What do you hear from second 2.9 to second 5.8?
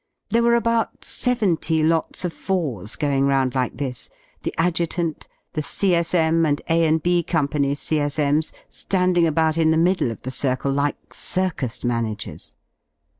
going round like this, the Adjutant, the